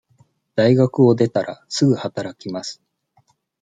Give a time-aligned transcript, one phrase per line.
[0.55, 2.81] 大学を出たら、すぐ働きます。